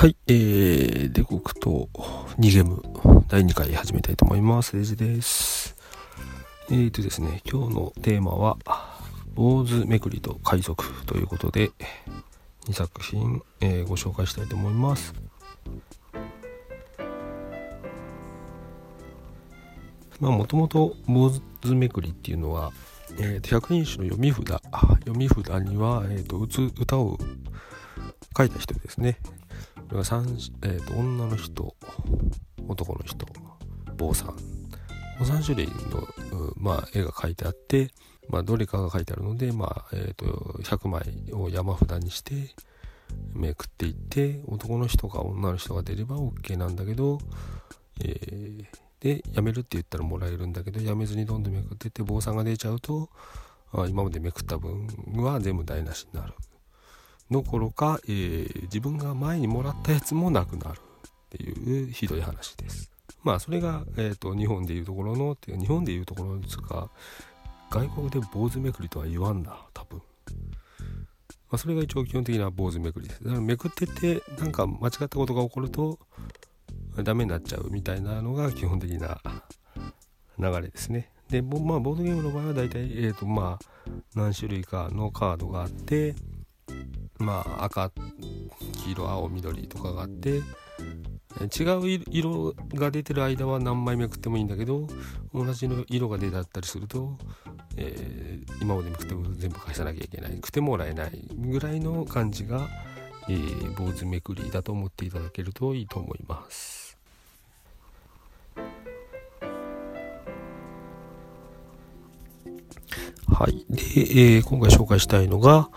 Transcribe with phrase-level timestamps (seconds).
[0.00, 1.90] はい、えー、デコクと
[2.38, 2.82] 2ゲーム
[3.28, 4.74] 第2回始めたいと思います。
[4.74, 5.76] レジです。
[6.70, 8.56] えーとですね、今日のテーマは、
[9.34, 11.72] 坊主めくりと海賊ということで、
[12.64, 15.12] 2作品、えー、ご紹介したいと思います。
[20.18, 21.30] まあ、もともと坊
[21.62, 22.72] 主めくりっていうのは、
[23.18, 24.62] えー、と百人一首の読み札、
[25.00, 27.18] 読み札には、えーと、歌を
[28.34, 29.18] 書いた人ですね。
[29.92, 31.74] えーと、女の人
[32.68, 33.26] 男の人
[33.96, 34.36] 坊さん。
[35.24, 35.74] 3種類の、
[36.56, 37.90] まあ、絵が描いてあって、
[38.28, 40.24] まあ、どれかが書いてあるので、まあえーと、
[40.62, 42.54] 100枚を山札にして
[43.34, 47.18] めくっていって男の人か女の人が出れば OK なんだけど、
[48.02, 48.64] えー、
[49.00, 53.10] でやめるって言ったらもらえるんだけどやめずにどんどんめくっていって坊さんが出ちゃうと
[53.88, 56.32] 今までめくった分は全部台無しになる。
[57.30, 62.90] どころか、えー、自分が前にもらったやつもなくなるっていうひどい話です。
[63.22, 66.90] まあそれが、えーと、日本でいうところのっていう日本でいうところのつか
[67.70, 70.02] 外国で坊主めくりとは言わんな多分。
[71.50, 73.24] まあ、それが一応基本的な坊主めくりです。
[73.24, 75.98] だからめくっててなんか間違ったことが起こると
[77.02, 79.20] ダメになっちゃうみたいなのが基本的な
[80.38, 81.10] 流れですね。
[81.28, 86.14] で、まあ、ボードゲームの場合は大体、えーとまあ、何種類かのカードがあって
[87.20, 87.90] まあ赤
[88.84, 90.40] 黄色青緑とかがあって
[91.40, 94.86] 違う色が出てる間は何枚めくってもいいんだけど
[95.32, 97.16] 同じの色が出だったりすると、
[97.76, 102.68] えー、今までめくっても全部返さなきゃいけないくてもらえないぐらいの感じが、
[103.28, 106.89] えー、坊主めくりだと思っていただけるといいと思います。
[113.40, 113.64] はい。
[113.70, 113.80] で、
[114.36, 115.70] えー、今回紹介したいのが、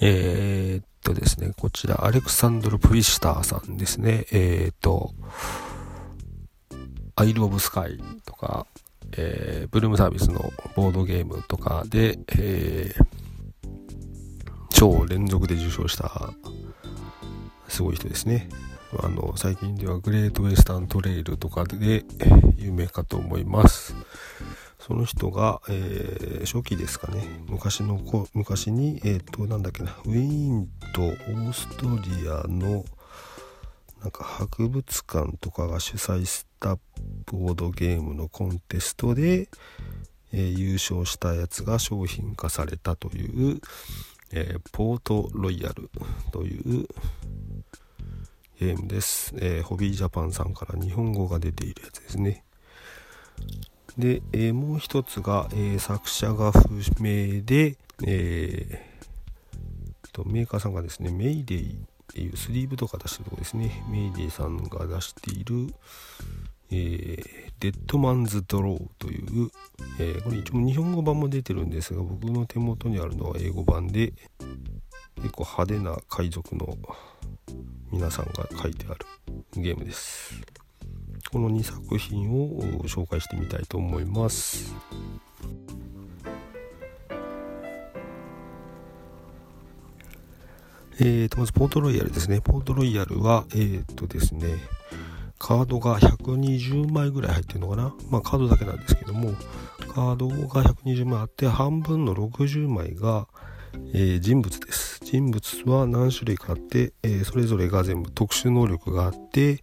[0.00, 4.26] えー、っとですね、こちら、アレクサンドル・プリシターさんですね。
[4.32, 5.12] えー、っと、
[7.14, 8.66] アイル・オブ・スカイとか、
[9.16, 13.04] えー、ブルームサービスのボードゲームとかで、えー、
[14.70, 16.32] 超連続で受賞した
[17.68, 18.48] すごい人ですね。
[18.98, 22.04] あの、最近ではグレートウェスタントレイルとかで
[22.56, 23.94] 有名かと思います。
[24.86, 27.24] その人が、えー、初期ですかね。
[27.48, 27.98] 昔の
[28.34, 29.96] 昔にえっ、ー、となんだっけな。
[30.04, 32.84] ウィーンとオーストリアの
[34.02, 36.76] なんか博物館とかが主催した
[37.24, 39.48] ボードゲームのコンテストで、
[40.34, 43.60] えー、優勝したやつが商品化されたという、
[44.32, 45.90] えー、ポートロイヤル
[46.30, 46.86] という
[48.60, 52.44] ゲームです、えー、ホビージャパンさんから日本語が出ているやつですね。
[53.98, 61.76] で、えー、もう一つが、えー、作者が不明で、えー、とメーカーさんがですね、メイデイっ
[62.08, 65.74] ていうスリーブとか出してるとこですね、メイデイさんが出している、
[66.70, 67.16] え、
[67.60, 69.50] デッドマンズ・ドローという、
[69.98, 74.12] え、これ一応日本語版も出てるんですが、僕の手元にあるのは英語版で、
[75.16, 76.76] 結構派手な海賊の
[77.90, 79.06] 皆さんが書いてある
[79.54, 80.34] ゲームです。
[81.34, 84.72] この2作品を紹介してみたいと思います。
[91.00, 92.40] えーと、まずポートロイヤルですね。
[92.40, 94.46] ポートロイヤルは、えーとですね、
[95.40, 97.92] カードが120枚ぐらい入ってるのかな？
[98.10, 99.32] まあカードだけなんですけども、
[99.92, 103.26] カードが120枚あって、半分の60枚が、
[103.92, 105.00] えー、人物です。
[105.02, 109.60] 人物は何種類かあって、えー、それぞれが全部特殊能力があって、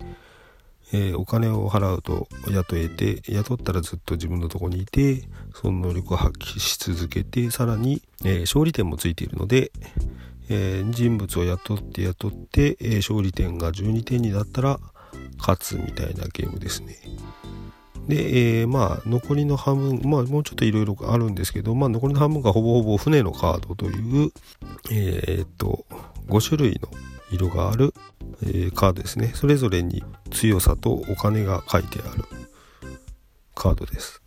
[0.93, 9.71] えー、お金を払うと雇えて雇ったらずっと自分のとこにいてその能力を発揮し続けてさらに、えー、勝利点もついているので、
[10.49, 14.79] えー、人物を雇って雇って、え勝利点が12点になったら
[15.37, 16.97] 勝つみたいなゲームですね。
[18.07, 24.31] で、え、まあ残りの半分まあもうちょっといろいろあるんですけどまあ残りの半分がほぼほぼ船のカードという
[24.91, 25.85] えー、っと
[26.27, 26.89] 5種類の
[27.31, 27.93] 色がある
[28.43, 29.31] えー、カードですね。
[29.35, 32.25] それぞれに強さとお金が書いてある
[33.55, 34.21] カードです。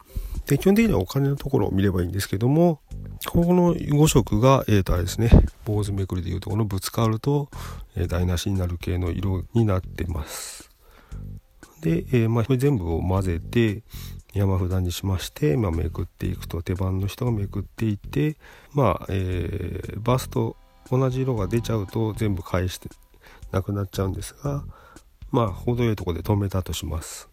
[0.46, 2.80] で基本的にはお金のところを見ればいいんですけども
[3.26, 5.30] ここの5色が、えー、とあれですね
[5.64, 7.48] 坊主めくりでいうとこのぶつかると、
[7.96, 10.70] え、台無しになる系の色になってます。
[11.80, 13.82] で、えー、まあ、これ全部を混ぜて
[14.34, 18.36] 山札にしまして、まあ、めくっていくと手番の人がめくっていって
[18.72, 20.56] まあ、えー、バースと
[20.90, 22.88] 同じ色が出ちゃうと全部返して
[23.52, 24.64] なくなっちゃうんですが
[25.30, 27.28] まあ程よいとこで止めたとします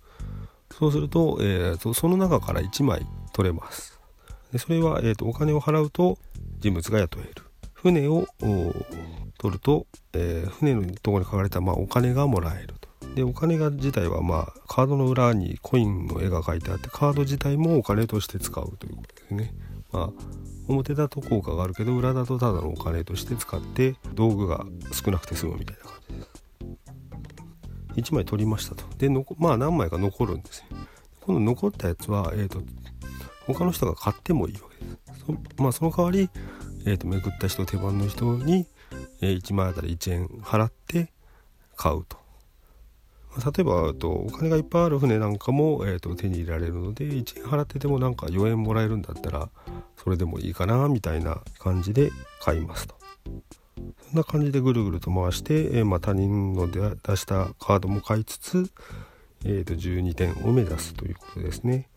[0.72, 4.00] そうすると,、えーと、その中から1枚取れます
[4.52, 6.18] でそれは、えーと、お金を払うと
[6.60, 7.30] 人物が雇える
[7.74, 8.28] 船を
[9.38, 12.92] 取ると、えー、船のところに書かれた、まあ、お金がもらえると。
[13.16, 19.54] でお金が自体は、まあ、カードの裏にコインの絵が描いてあってカード自体もお金として使うということですね。
[19.92, 20.10] まあ
[20.68, 26.22] 表だと効果があるけど裏だとただのお金として使って道具が少なくて済むみたいな感じで。
[26.24, 26.42] す
[27.96, 28.84] 1枚取りましたと。
[28.98, 30.66] でまあ何枚か残るんですよ。
[31.22, 32.62] この残ったやつは、えーと、
[33.46, 35.26] 他の人が買ってもいいわけです。
[35.26, 36.30] そ,、まあ、その代わり、
[36.86, 38.66] えーと、めくった人手番の人に、
[39.22, 41.12] えー、1枚あたり1円払って
[41.76, 42.20] 買うと。
[43.38, 49.50] 例えばとお金がいっぱいある船なんかも、えーと手に入れられるので1円払っててもなんか4円もらえるんだったら
[50.04, 52.12] それでもいいかなみたいな感じで
[52.42, 52.96] 買いますと。
[53.76, 56.82] そんな感じでぐるぐると回して、えー、まあ、他人の出
[57.16, 58.72] したカードも買いつつ、
[59.46, 61.88] えー、と12点を目指すということですね。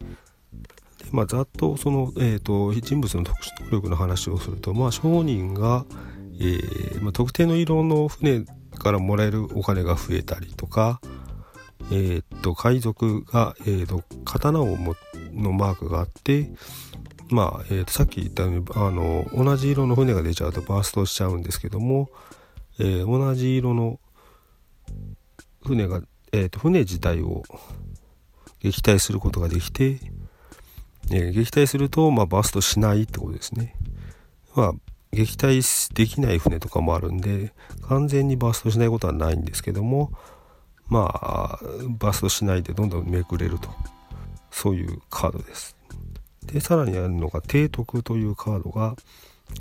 [0.99, 5.85] でまあ、ざっとその、えーと、人物の特殊能力の話をすると、まあ、商人が、
[6.35, 8.45] えー、まあ、特定の色の船
[8.79, 11.01] からもらえるお金が増えたりとか、
[11.91, 14.77] えー、と海賊が、えー、と刀を
[15.33, 16.51] のマークがあって
[17.35, 22.09] まあ、えー、とさっき言ったようにあの同じ色の船が出ちゃうとバーストしちゃうんですけども、
[22.79, 23.99] えー、同じ色の
[25.67, 26.01] 船が、
[26.33, 27.43] えー、と船自体を
[28.61, 29.99] 撃退することができて、
[31.11, 33.75] えー、撃退すると、まあ、バーストしないってことですね。
[34.55, 34.73] まあ
[35.11, 37.53] 撃退できない船とかもあるんで
[37.89, 40.13] 完全にバーストしないことはないんですけども
[40.89, 41.59] まあ
[41.99, 43.71] バーストしないでどんどんめくれると
[44.53, 45.77] そういうカードです。
[46.47, 48.97] でさらにあるのが提督というカードが、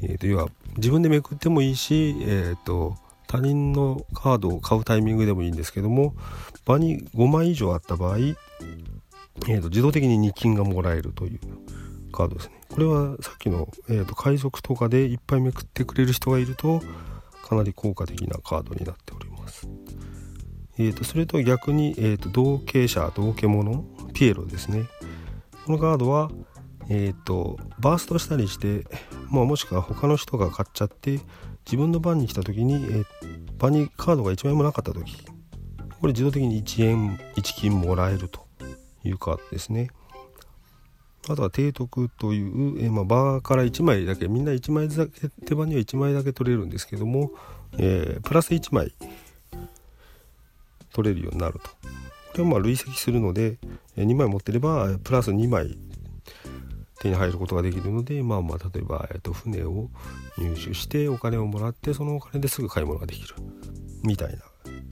[0.02, 2.96] えーと、要は自分でめくってもいいし、えーと、
[3.28, 6.16] 他人のカードを買うタイミングでもいいんですけども
[6.66, 11.40] 場に5枚以上あった場合、えーと、自動的に2金がもらえるという
[12.12, 12.62] カードですね。
[12.70, 16.82] これはさっきの、えー、と海賊とかでいっぱいめくってくれる人がいると
[17.44, 19.68] かなり効果的なカードになっております。
[20.78, 23.84] えー、とそれと逆に、えー、と同型者同型者
[24.14, 24.86] ピエロですね。
[25.66, 26.32] このカードは、
[26.90, 28.86] えっ、ー、とバーストしたりして、
[29.30, 31.20] まあ、もしくは他の人が買っちゃって
[31.66, 33.06] 自分の番に来た時に、えー、
[33.58, 35.26] 場にカードが1枚もなかった時
[36.02, 38.46] これ自動的に1円1金もらえると
[39.04, 39.90] いうカードですね。
[41.30, 47.32] あとは提督という、えー、まあ、バーから1枚だけみんな1枚だけ手番には1枚だけ取れるんですけども、
[47.78, 48.94] えー、プラス1枚
[50.92, 51.70] 取れるようになると。
[51.70, 53.58] これはまあ累積するので
[53.96, 55.78] 2枚持ってればプラス2枚
[57.04, 59.90] 手に入ることができるのでまあまあ例えば、えー、と船を
[60.38, 63.36] 入手してお金をもらってそのお金ですぐ買い物ができる。
[64.04, 64.40] みたいな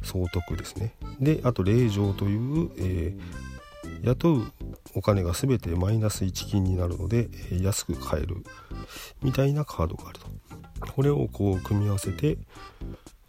[0.03, 0.93] 総督ですね。
[1.21, 4.51] であと令状という、えー、雇う
[4.95, 8.43] お金が全てマイナス1金になるので、えー、安く買える。
[9.23, 10.91] みたいなカードがあると。
[10.91, 12.37] これをこう組み合わせて、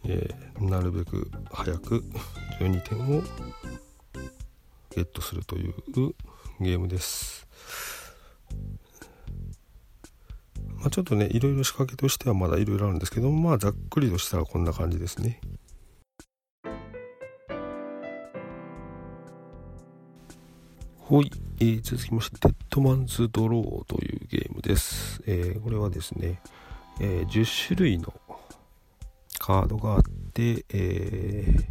[0.03, 2.03] えー、なるべく早く
[2.59, 3.21] 12点を
[4.93, 5.73] ゲットするという
[6.59, 7.47] ゲームです。
[10.83, 15.39] まあ、ちょっとねいろいろ仕掛けとしてはまだいろいろあるんですけどまあざっくりとしたらこんな感じですね。
[21.09, 25.21] はい、えー、続きまして、デッドマンズ・ドローというゲームです。
[25.27, 26.41] えー、これはですね、
[26.99, 28.13] えー、10種類の
[29.37, 30.01] カードがあっ
[30.33, 31.65] て、えー、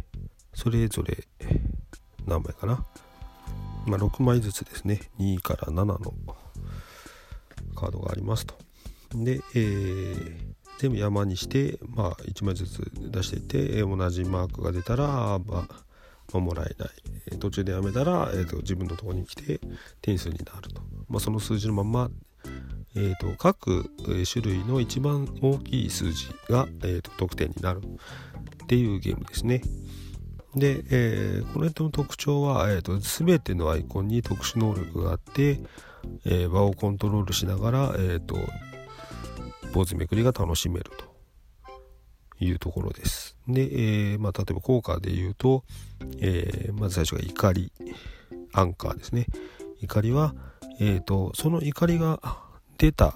[0.53, 1.17] それぞれ
[2.25, 2.85] 何枚かな、
[3.85, 5.97] まあ、6枚ずつですね、2から7の
[7.75, 8.55] カードがありますと。
[9.13, 15.67] で、えー、全部山にして、まあ、1枚ずつ出していって、同じマークが出たら、ま
[16.33, 16.87] あ、もらえな
[17.35, 19.59] い、途中でやめたら、えーと、自分のとこに来て
[20.01, 22.09] 点数になると、まあ、その数字のまま、
[22.95, 23.91] えーと、各
[24.31, 29.61] 種類の一番大きい数字が、えーと、得点になるっていうゲームですね。
[30.55, 35.59] で、えー、この人の特徴は、えーと、全てのアイコンに特殊能力があって、
[36.25, 38.37] えー、場をコントロールしながら、えーと
[39.73, 43.37] 坊主めくりが楽しめるというところです。
[43.47, 45.63] で、えー、まあ、例えば効果で言うと、
[46.19, 47.71] えー、まず最初が怒り、
[48.53, 49.25] アンカーですね。
[49.81, 50.33] 怒りは、
[50.79, 52.19] えーと、その怒りが
[52.77, 53.15] 出た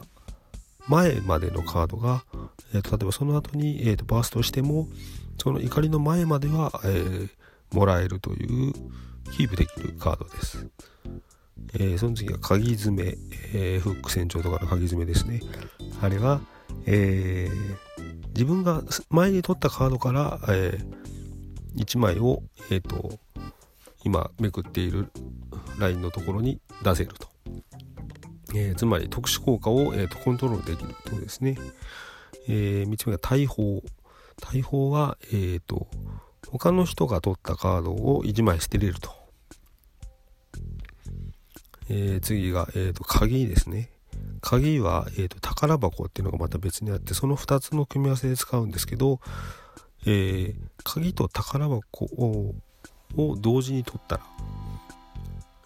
[0.87, 2.25] 前までのカードが、
[2.73, 4.87] えーと、例えばその後に、えーと、バーストしても
[5.37, 7.29] その怒りの前までは、えー、
[7.71, 8.73] もらえるという
[9.31, 10.67] キープできるカードです。
[11.73, 13.17] えー、その次は鍵爪、
[13.53, 15.41] えー、フック船長とかの鍵爪ですね。
[16.01, 16.41] あれは、
[16.85, 23.19] えー、自分が前に取ったカードから、えー、1枚を、えーと、
[24.03, 25.09] 今めくっている
[25.77, 27.27] ラインのところに出せると。
[28.55, 31.57] えー、つまり特殊効果を、えーと、コントロールできるということですね。
[32.47, 33.83] えー、3つ目が大砲。
[34.39, 35.87] 大砲は、えーと、
[36.47, 39.16] 他の人が取ったカードを1枚捨てれると。
[41.89, 43.91] えー、次が、えーと、鍵ですね。
[44.41, 49.19] 鍵は、えーと、宝箱っていうのがまた別にあってその2つの組み合わせで使うんですけど、
[50.05, 52.55] えー、鍵と宝箱を
[53.15, 54.23] を同時に取ったら、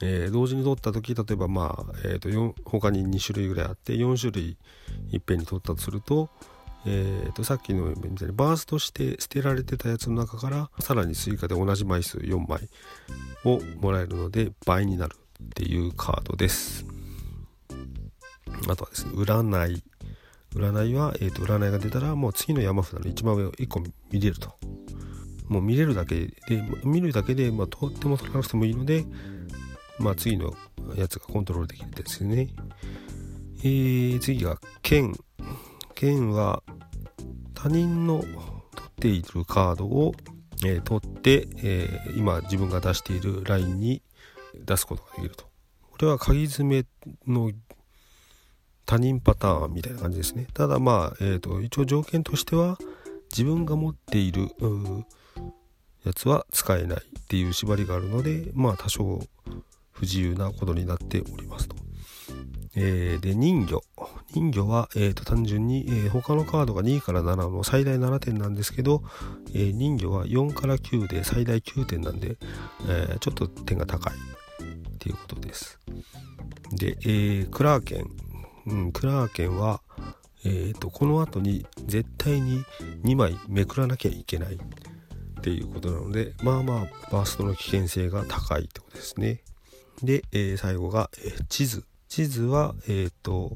[0.02, 4.58] えー、同時に取った時例えばまあ、えーと、と他に2種類ぐらいあって4種類
[5.12, 6.30] いっぺんに取ったとすると,、
[6.86, 12.70] えー、とさっきのみたいにバーストして捨てられてたやつの中からさらに追加で同じ枚数4枚
[13.44, 16.86] をもらえるので倍になるっていうカードです。
[18.70, 19.84] あとはですね、占い。
[20.56, 23.82] 占いは、えーと、占いが出たらもう次の山札の一番上を1個
[24.12, 24.54] 見れると。
[25.48, 29.06] もう見れるだけで、見るだけで、まあ、とっても取らなくてもいいので、
[30.00, 30.54] まあ、次の
[30.96, 32.50] やつがコントロールできるんですよね。
[33.64, 35.14] えー、次が剣。
[35.94, 36.64] 剣は
[37.54, 38.32] 他人の取
[38.88, 40.14] っているカードを、
[40.66, 44.02] えー、取って、えー、今自分が出しているラインに
[44.56, 45.46] 出すことができると。
[45.92, 46.86] これは鍵爪
[47.28, 47.52] の
[48.86, 50.48] 他人パターンみたいな感じですね。
[50.54, 52.78] ただまあ、えーと、一応条件としては
[53.32, 54.50] 自分が持っている
[56.04, 59.22] やつは使えないっていう縛りがあるのでまあ多少
[59.92, 61.76] 不自由なことになっておりますと。
[62.74, 63.82] えー、で人魚
[64.34, 69.04] 人魚は、えーと、単純に、えー、他のカードが2から7の最大7点なんですけど、
[69.54, 72.38] えー、人魚は4から9で最大9点なんで、
[72.88, 74.14] えちょっと点が高い
[75.02, 75.80] っていうことです。
[76.74, 78.06] で、えクラーケン、
[78.68, 79.82] うん、クラーケンは、
[80.46, 82.64] えーと、この後に絶対に
[83.04, 84.58] 2枚めくらなきゃいけないっ
[85.42, 89.42] ていうことなのでまあまあバーストの危険性が高いってことですね。
[90.04, 91.84] で、えー、最後が、えー、地図。
[92.08, 93.56] 地図は、えっ、ー、と、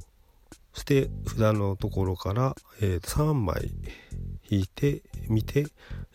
[0.74, 3.72] 捨て札のところから、えー、3枚
[4.50, 5.68] 引いてみて、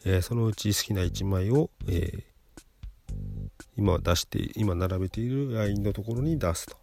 [0.04, 2.22] えー、そのうち好きな1枚を、えー、
[3.80, 6.76] 今出して今並べているラインのところに出すと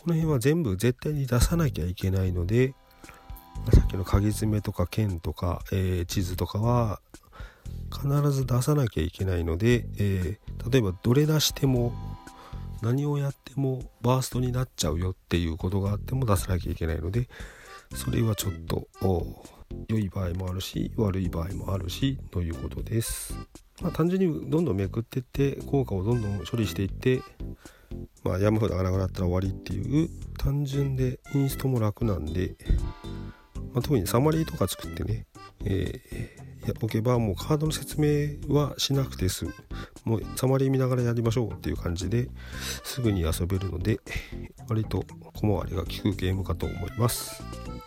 [0.00, 2.74] この辺は全部絶対に出さなきゃいけないので
[3.72, 7.00] さっきの鍵爪とか剣とか、えー、地図とかは
[7.92, 11.92] 必ず出さなきゃいけないので、えー、例えばどれ出しても
[12.82, 17.28] 何をやってもバーストになっちゃうよっていうことがあっても出さなきゃいけないので
[17.94, 18.86] それはちょっと
[19.88, 23.34] 良い場合もあるし悪い場合もあるしということです。
[23.82, 27.20] まあ、単純にどんどんめくっていって効果をどんどん処理していって、
[28.24, 32.56] まあ、山札がなくなったら終わりっていう単純でインストも楽なんで、
[33.72, 35.26] まあ、特にサマリーとか作ってね、
[35.64, 39.54] えー、やおけばもうカードの説明はしなくて済む。
[40.04, 42.28] もうサマリー見ながらやりましょうっていう感じで
[42.84, 43.98] すぐに遊べるので
[44.68, 45.04] 割と
[45.34, 47.42] 小回りが利くゲームかと思います。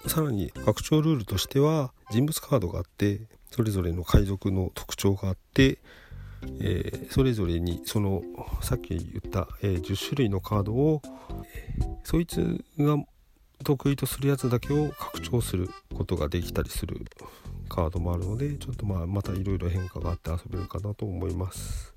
[0.07, 5.79] さらに拡張ルールとしては人物カードがあってそれぞれの海賊の特徴があって、
[6.61, 8.21] えー、それぞれにその
[8.61, 11.01] さっき言った、えー、10種類のカードを、
[12.03, 12.97] そいつが
[13.63, 17.05] 得意とするやつだけを拡張することができたりする
[17.67, 21.93] カードもあるのでちょっとまあまたいろいろ変化があって遊べるかなと思います。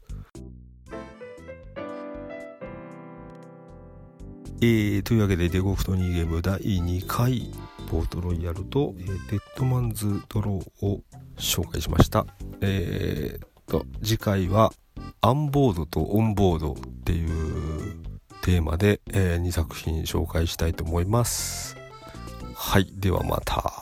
[4.65, 7.53] えー、というわけでデゴフトニーゲーム第2回
[7.91, 11.01] ポートロイヤルと、えー、デッドマンズドローを
[11.43, 12.27] 紹介しました。
[12.61, 14.73] えー、と、次回は、
[15.21, 17.97] アンボードとオンボードっていう
[18.43, 21.77] テーマで、えー、2作品紹介したいと思います。
[22.55, 23.82] はい、ではまた。